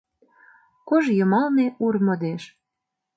Кож 0.87 1.05
йымалне 1.17 1.65
ур 1.85 1.95
модеш; 2.05 2.43